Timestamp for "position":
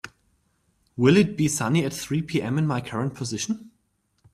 3.13-3.69